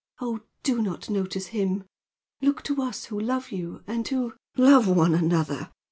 [0.19, 1.83] "Oh, do not notice him.
[2.41, 5.69] Look to us who love you, and who" "Love one another!"